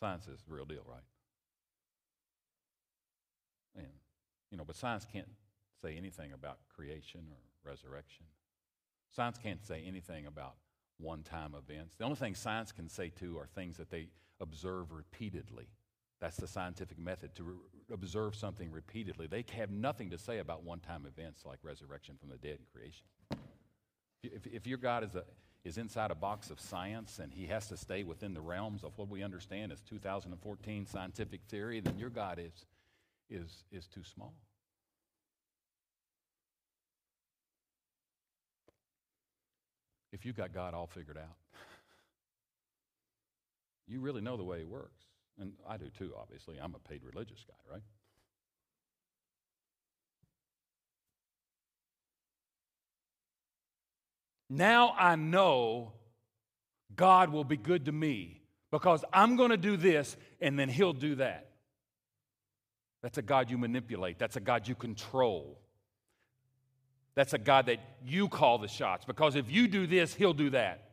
[0.00, 1.02] science is the real deal, right?
[3.76, 3.86] And
[4.50, 5.28] you know, but science can't
[5.82, 8.26] say anything about creation or resurrection.
[9.14, 10.54] Science can't say anything about
[10.98, 11.94] one time events.
[11.96, 14.08] The only thing science can say, too, are things that they
[14.40, 15.68] observe repeatedly.
[16.20, 17.44] That's the scientific method to
[17.92, 19.26] observe something repeatedly.
[19.26, 22.66] They have nothing to say about one time events like resurrection from the dead and
[22.72, 23.06] creation.
[24.22, 25.24] If, if your God is, a,
[25.64, 28.92] is inside a box of science and he has to stay within the realms of
[28.96, 32.66] what we understand as 2014 scientific theory, then your God is,
[33.30, 34.34] is, is too small.
[40.12, 41.36] if you've got God all figured out.
[43.90, 45.07] You really know the way He works.
[45.40, 46.56] And I do too, obviously.
[46.62, 47.82] I'm a paid religious guy, right?
[54.50, 55.92] Now I know
[56.96, 60.92] God will be good to me because I'm going to do this and then He'll
[60.92, 61.50] do that.
[63.02, 65.60] That's a God you manipulate, that's a God you control.
[67.14, 70.50] That's a God that you call the shots because if you do this, he'll do
[70.50, 70.87] that.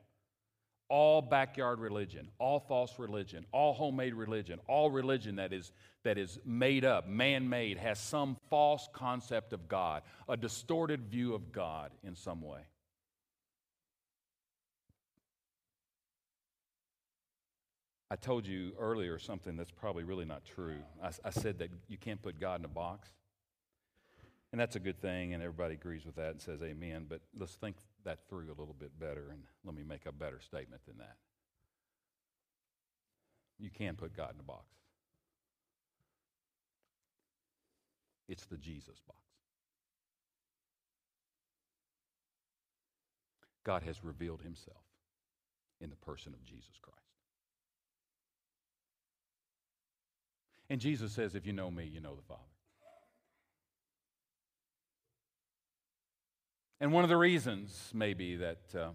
[0.89, 5.71] All backyard religion, all false religion, all homemade religion, all religion that is,
[6.03, 11.33] that is made up, man made, has some false concept of God, a distorted view
[11.33, 12.61] of God in some way.
[18.11, 20.77] I told you earlier something that's probably really not true.
[21.03, 23.09] I, I, said that you can't put God in a box.
[24.51, 27.07] And that's a good thing, and everybody agrees with that and says amen.
[27.09, 27.75] But let's think
[28.05, 31.17] that through a little bit better, and let me make a better statement than that.
[33.59, 34.65] You can put God in a box,
[38.27, 39.19] it's the Jesus box.
[43.63, 44.83] God has revealed himself
[45.81, 46.99] in the person of Jesus Christ.
[50.69, 52.41] And Jesus says, If you know me, you know the Father.
[56.79, 58.89] And one of the reasons, maybe, that uh,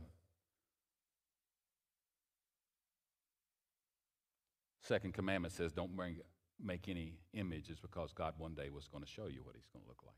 [4.83, 6.19] second commandment says don't bring,
[6.63, 9.69] make any image is because God one day was going to show you what he's
[9.73, 10.15] going to look like.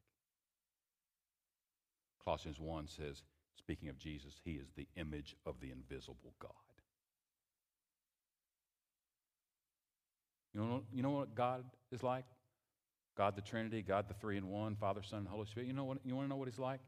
[2.24, 3.22] Colossians 1 says,
[3.56, 6.50] speaking of Jesus, he is the image of the invisible God.
[10.54, 12.24] You know, you know what God is like?
[13.16, 15.66] God the Trinity, God the three in one, Father, Son, and Holy Spirit.
[15.66, 16.80] You know what you want to know what he's like?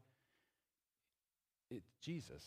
[1.75, 2.43] It's Jesus.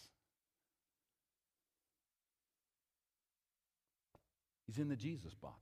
[4.66, 5.55] He's in the Jesus box.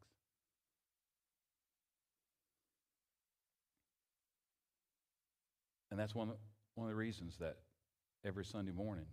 [5.90, 6.32] And that's one,
[6.74, 7.56] one of the reasons that
[8.24, 9.06] every Sunday morning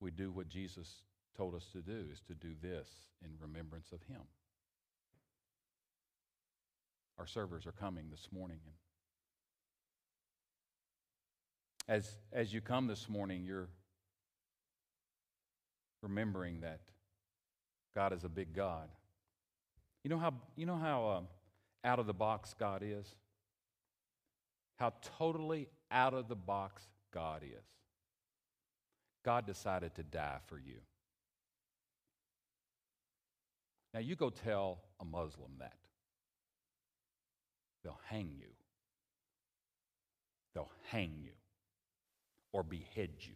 [0.00, 1.02] we do what Jesus
[1.36, 2.88] told us to do is to do this
[3.22, 4.22] in remembrance of him.
[7.18, 8.58] Our servers are coming this morning.
[8.64, 8.74] And
[11.88, 13.68] as, as you come this morning, you're
[16.02, 16.80] remembering that
[17.94, 18.88] God is a big God.
[20.04, 21.26] You know how, you know how um,
[21.84, 23.14] out of the box God is?
[24.76, 26.82] How totally out of the box
[27.12, 27.64] God is.
[29.24, 30.76] God decided to die for you.
[33.92, 35.76] Now, you go tell a Muslim that.
[37.82, 38.48] They'll hang you.
[40.54, 41.32] They'll hang you
[42.52, 43.34] or behead you.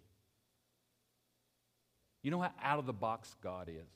[2.23, 3.89] You know how out of the box God is?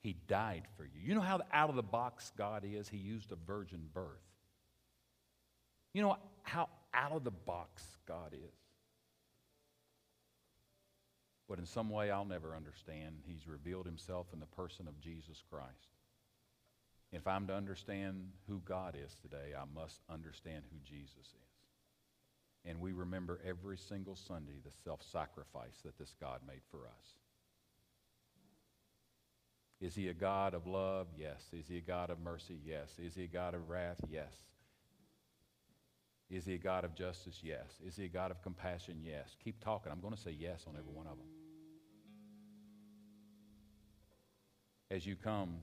[0.00, 1.00] He died for you.
[1.02, 2.88] You know how out of the box God is?
[2.88, 4.22] He used a virgin birth.
[5.92, 8.54] You know how out of the box God is?
[11.48, 15.42] But in some way I'll never understand, He's revealed Himself in the person of Jesus
[15.50, 15.96] Christ.
[17.12, 21.45] If I'm to understand who God is today, I must understand who Jesus is.
[22.68, 27.14] And we remember every single Sunday the self sacrifice that this God made for us.
[29.80, 31.06] Is he a God of love?
[31.16, 31.42] Yes.
[31.52, 32.58] Is he a God of mercy?
[32.64, 32.90] Yes.
[32.98, 34.00] Is he a God of wrath?
[34.10, 34.32] Yes.
[36.30, 37.40] Is he a God of justice?
[37.42, 37.66] Yes.
[37.86, 38.96] Is he a God of compassion?
[39.04, 39.36] Yes.
[39.44, 39.92] Keep talking.
[39.92, 41.28] I'm going to say yes on every one of them.
[44.90, 45.56] As you come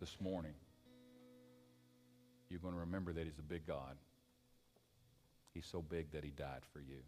[0.00, 0.54] this morning,
[2.48, 3.96] you're going to remember that He's a big God.
[5.58, 7.02] He's so big that He died for you.